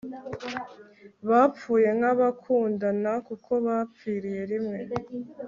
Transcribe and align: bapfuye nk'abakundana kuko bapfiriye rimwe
bapfuye 1.29 1.89
nk'abakundana 1.97 3.11
kuko 3.27 3.51
bapfiriye 3.65 4.41
rimwe 4.51 4.77